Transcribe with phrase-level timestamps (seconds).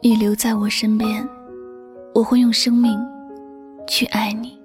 [0.00, 1.26] 你留在我身边，
[2.14, 2.98] 我会用生命
[3.86, 4.60] 去爱你。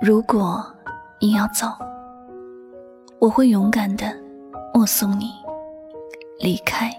[0.00, 0.64] 如果
[1.20, 1.66] 你要走，
[3.18, 4.06] 我会勇敢的
[4.72, 5.32] 目送你
[6.38, 6.90] 离开。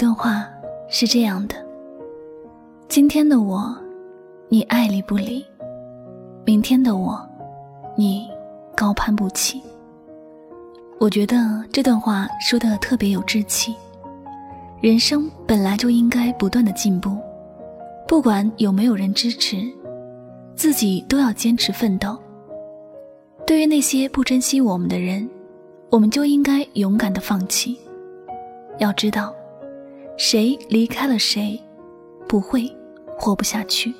[0.00, 0.48] 段话，
[0.88, 1.54] 是这样的：
[2.88, 3.76] 今天的我，
[4.48, 5.44] 你爱理不理；
[6.42, 7.20] 明天的我，
[7.98, 8.26] 你
[8.74, 9.60] 高攀不起。
[10.98, 13.76] 我觉得这段话说的特别有志气。
[14.80, 17.18] 人生本来就应该不断的进步，
[18.08, 19.58] 不管有没有人支持，
[20.54, 22.16] 自己都要坚持奋斗。
[23.46, 25.28] 对于那些不珍惜我们的人，
[25.90, 27.78] 我们就应该勇敢的放弃。
[28.78, 29.34] 要知道，
[30.22, 31.58] 谁离开了谁，
[32.28, 32.70] 不会
[33.16, 33.90] 活不下去。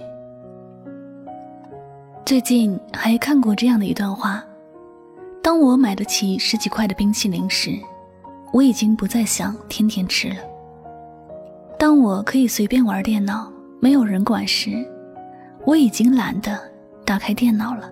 [2.27, 4.45] 最近还看过这样的一段话：
[5.43, 7.71] 当我买得起十几块的冰淇淋时，
[8.53, 10.37] 我已经不再想天天吃了；
[11.79, 13.51] 当我可以随便玩电脑，
[13.81, 14.87] 没有人管时，
[15.65, 16.61] 我已经懒得
[17.03, 17.91] 打开电脑了；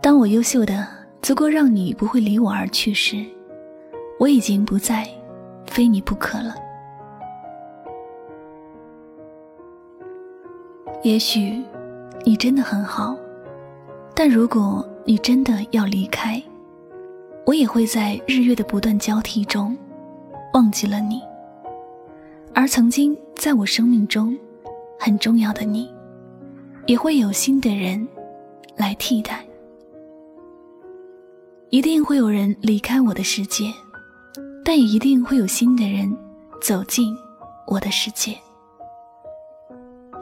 [0.00, 0.88] 当我优秀的
[1.20, 3.22] 足够让你不会离我而去时，
[4.18, 5.06] 我已经不再。
[5.64, 6.54] 非你不可了。
[11.02, 11.60] 也许
[12.24, 13.16] 你真的很好，
[14.14, 16.40] 但如果你真的要离开，
[17.44, 19.76] 我也会在日月的不断交替中
[20.54, 21.20] 忘记了你，
[22.54, 24.38] 而曾经在我生命中
[24.98, 25.90] 很重要的你，
[26.86, 28.06] 也会有新的人
[28.76, 29.44] 来替代。
[31.70, 33.72] 一定会有人离开我的世界。
[34.64, 36.16] 但也一定会有新的人
[36.60, 37.12] 走进
[37.66, 38.38] 我的世界。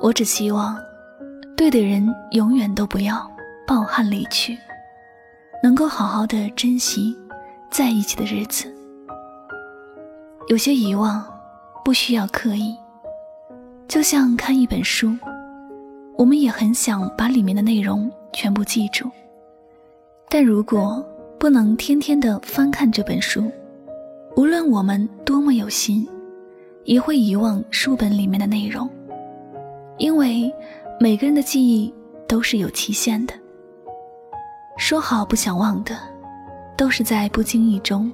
[0.02, 0.76] 我只希望，
[1.54, 3.30] 对的人永远都不要
[3.66, 4.56] 抱憾离去，
[5.62, 7.14] 能够好好的珍惜
[7.70, 8.74] 在一起的日子。
[10.48, 11.22] 有些遗忘
[11.84, 12.74] 不需要刻意，
[13.86, 15.14] 就像看一本书，
[16.16, 19.10] 我们也很想把里面的内容全部记住，
[20.30, 21.04] 但如果
[21.38, 23.50] 不能天天的翻看这本书。
[24.36, 26.08] 无论我们多么有心，
[26.84, 28.88] 也会遗忘书本里面的内容，
[30.00, 30.52] 因为
[30.98, 31.94] 每个人的记忆
[32.26, 33.34] 都是有期限的。
[34.78, 35.94] 说好不想忘的，
[36.74, 38.10] 都是在不经意中，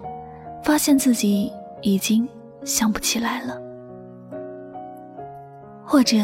[0.64, 1.50] 发现自己
[1.82, 2.28] 已经
[2.64, 3.56] 想不起来了。
[5.84, 6.19] 或者，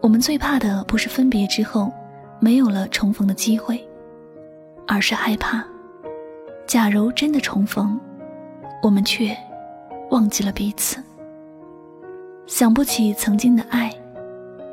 [0.00, 1.92] 我们最怕的不是分别之后
[2.40, 3.86] 没有了重逢的机会，
[4.88, 5.62] 而是害怕，
[6.66, 8.00] 假如真的重逢。
[8.82, 9.36] 我们却
[10.10, 10.96] 忘记了彼此，
[12.46, 13.90] 想不起曾经的爱，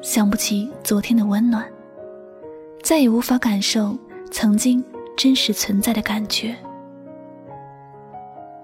[0.01, 1.63] 想不起昨天的温暖，
[2.81, 3.95] 再也无法感受
[4.31, 4.83] 曾经
[5.15, 6.55] 真实存在的感觉。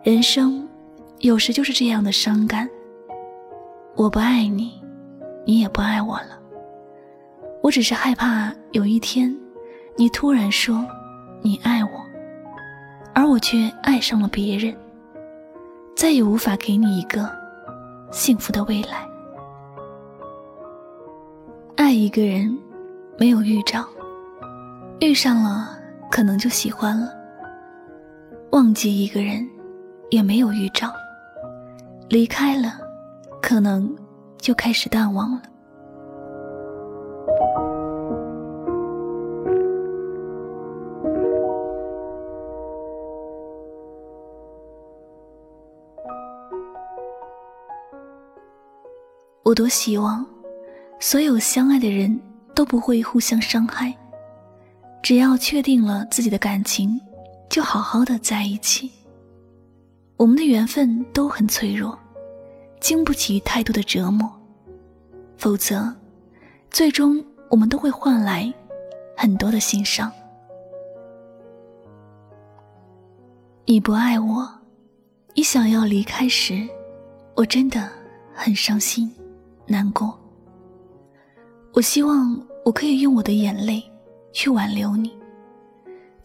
[0.02, 0.68] 人生
[1.20, 2.68] 有时就是这样的伤感。
[3.96, 4.81] 我不爱你，
[5.46, 6.40] 你也不爱我了。
[7.62, 9.36] 我只是害怕有一天，
[9.96, 10.84] 你突然说
[11.42, 11.90] 你爱我，
[13.14, 14.75] 而我却爱上了别人。
[15.96, 17.30] 再也无法给你一个
[18.12, 19.08] 幸福的未来。
[21.88, 22.53] 爱一个人
[23.18, 23.88] 没有预兆，
[25.00, 25.70] 遇上了
[26.12, 27.08] 可能就喜欢了；
[28.52, 29.50] 忘记一个人
[30.09, 30.90] 也没有预兆，
[32.09, 32.74] 离开了
[33.42, 33.90] 可能
[34.38, 35.42] 就开始淡忘了。
[49.44, 50.25] 我多希望，
[51.00, 52.19] 所有相爱的人
[52.56, 53.94] 都不会互相伤害。
[55.03, 57.00] 只要确定了自己的感情，
[57.50, 58.91] 就好好的在一起。
[60.18, 61.98] 我们的缘分都很脆弱，
[62.80, 64.30] 经不起太多的折磨。
[65.38, 65.94] 否则，
[66.71, 68.51] 最终我们都会换来
[69.16, 70.12] 很多的心伤。
[73.66, 74.50] 你不爱我，
[75.36, 76.68] 你想要离开时，
[77.36, 77.88] 我真的
[78.33, 79.13] 很伤心。
[79.68, 80.18] 难过。
[81.77, 83.83] 我希望我可以用我的眼泪
[84.33, 85.15] 去挽留你，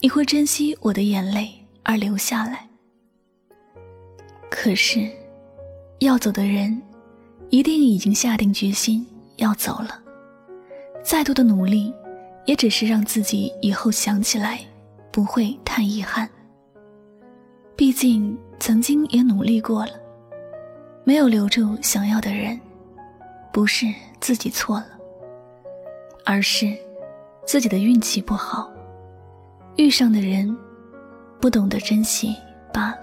[0.00, 1.52] 你会珍惜我的眼泪
[1.82, 2.66] 而留下来。
[4.50, 5.10] 可是，
[5.98, 6.80] 要走的人
[7.50, 9.06] 一定已经下定决心
[9.36, 10.02] 要走了，
[11.02, 11.92] 再多的努力，
[12.46, 14.58] 也只是让自己以后想起来
[15.10, 16.26] 不会太遗憾。
[17.76, 19.92] 毕竟，曾经也努力过了，
[21.04, 22.58] 没有留住想要的人，
[23.52, 23.84] 不是
[24.18, 24.91] 自己错了，
[26.24, 26.76] 而是
[27.44, 28.70] 自己的运气不好，
[29.76, 30.56] 遇上的人
[31.40, 32.36] 不懂得珍惜
[32.72, 32.98] 罢了。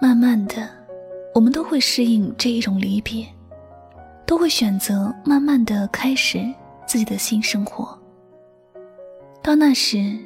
[0.00, 0.68] 慢慢的，
[1.34, 3.26] 我们都会适应这一种离别，
[4.26, 6.42] 都会选择慢慢的开始
[6.86, 7.98] 自己的新生活。
[9.42, 10.16] 到那时，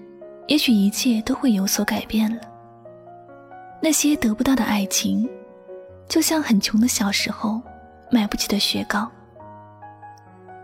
[0.48, 2.42] 也许一切都会有所改变了。
[3.80, 5.28] 那些得不到的爱情，
[6.08, 7.60] 就像很穷的小时候
[8.10, 9.10] 买不起的雪糕。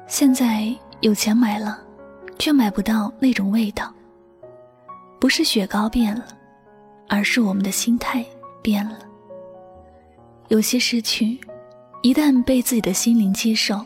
[0.06, 1.80] 现在有钱买了，
[2.38, 3.92] 却买不到那种味道。
[5.18, 6.26] 不是雪糕变了，
[7.08, 8.24] 而是我们的心态
[8.60, 8.98] 变了。
[10.48, 11.40] 有些失去，
[12.02, 13.80] 一旦被自己的心灵接受，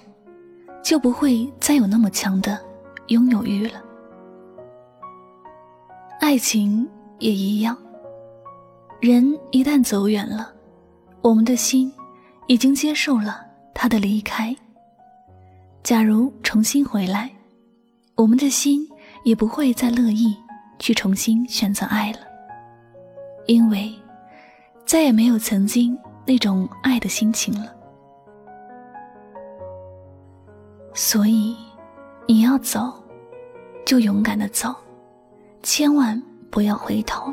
[0.82, 2.58] 就不会再有那么强的
[3.08, 3.82] 拥有欲了。
[6.20, 7.76] 爱情也一样，
[9.00, 10.52] 人一旦走远了，
[11.20, 11.92] 我们的心
[12.46, 14.56] 已经接受了他的离开。
[15.86, 17.30] 假如重新回来，
[18.16, 18.84] 我们的心
[19.22, 20.36] 也不会再乐意
[20.80, 22.18] 去重新选择爱了，
[23.46, 23.94] 因为
[24.84, 25.96] 再也没有曾经
[26.26, 27.72] 那种爱的心情了。
[30.92, 31.56] 所以，
[32.26, 32.92] 你要走，
[33.84, 34.74] 就勇敢的走。
[35.62, 37.32] 千万不要回头，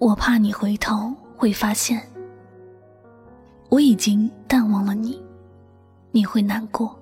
[0.00, 2.02] 我怕你回头会发现，
[3.68, 5.22] 我已经淡忘了你，
[6.10, 6.98] 你会难过。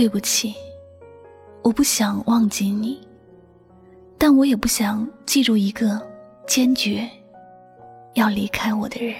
[0.00, 0.54] 对不起，
[1.62, 3.06] 我不想忘记你，
[4.16, 6.00] 但我也不想记住一个
[6.46, 7.06] 坚决
[8.14, 9.14] 要离开我的人。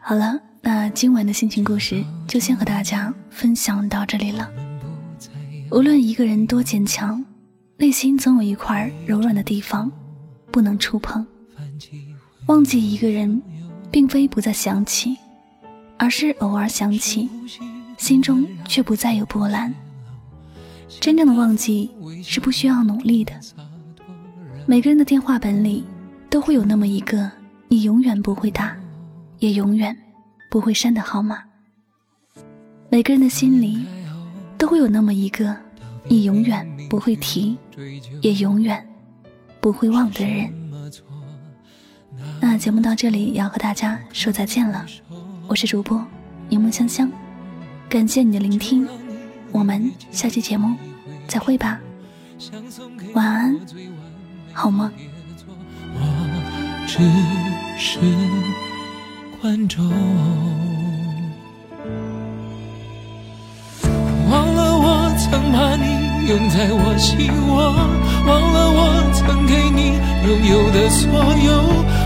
[0.00, 4.50] 好了，那今晚的心情故事就先和大家分享到这里了。
[5.70, 7.24] 无论一个人多坚强，
[7.76, 9.90] 内心总有一块柔软的地方
[10.50, 11.24] 不能触碰。
[12.46, 13.40] 忘记一个人，
[13.90, 15.16] 并非不再想起，
[15.96, 17.28] 而是偶尔想起，
[17.96, 19.72] 心中却不再有波澜。
[21.00, 21.90] 真正的忘记
[22.22, 23.32] 是不需要努力的。
[24.66, 25.84] 每个人的电话本里
[26.28, 27.30] 都会有那么一个
[27.68, 28.76] 你永远不会打。
[29.38, 29.96] 也永远
[30.48, 31.42] 不会删的号码。
[32.90, 33.84] 每个人的心里
[34.56, 35.54] 都会有那么一个
[36.04, 37.56] 你永远不会提，
[38.22, 38.86] 也永远
[39.60, 40.52] 不会忘的人。
[42.40, 44.86] 那节目到这里要和大家说再见了，
[45.46, 46.02] 我是主播
[46.48, 47.10] 柠檬香香，
[47.88, 48.88] 感谢你的聆听，
[49.52, 50.74] 我们下期节目
[51.26, 51.78] 再会吧，
[53.12, 53.60] 晚安，
[54.52, 54.90] 好梦。
[59.40, 59.84] 观众，
[64.28, 67.72] 忘了我曾把你拥在我心窝，
[68.26, 68.80] 忘了我
[69.14, 69.94] 曾给你
[70.26, 71.08] 拥有的所
[71.46, 71.54] 有，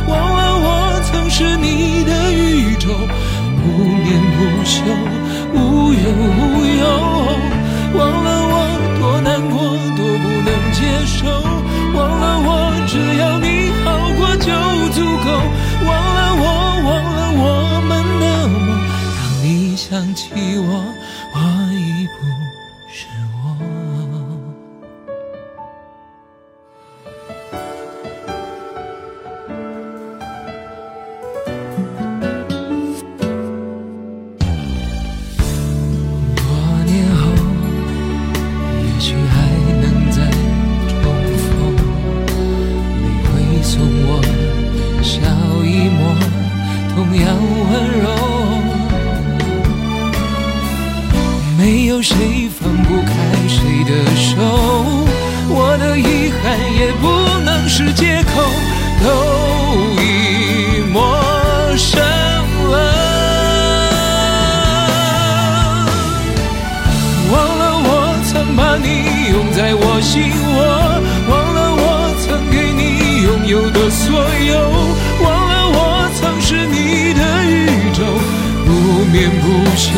[0.08, 2.88] 忘了我曾是你的宇宙，
[3.62, 4.84] 不眠不休，
[5.54, 6.84] 无怨无忧，
[7.94, 8.54] 忘了我
[9.00, 9.56] 多难过，
[9.96, 11.24] 多不能接受，
[11.94, 12.50] 忘了我
[12.86, 12.92] 只
[20.28, 20.94] 起我，
[56.42, 57.08] 憾也不
[57.44, 58.42] 能是借口，
[59.02, 59.06] 都
[60.00, 61.16] 已陌
[61.76, 62.00] 生
[62.70, 62.74] 了。
[67.30, 67.90] 忘了我
[68.26, 68.86] 曾把你
[69.30, 70.58] 拥在我心窝，
[71.30, 71.86] 忘了我
[72.24, 74.04] 曾给你拥有的所
[74.46, 74.52] 有，
[75.24, 75.78] 忘了我
[76.20, 76.22] 曾。
[76.44, 77.50] 是你的宇
[77.94, 78.02] 宙，
[78.66, 78.70] 不
[79.12, 79.44] 眠不
[79.76, 79.88] 休，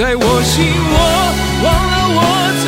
[0.00, 0.96] 在我心窝
[1.62, 2.59] 忘了我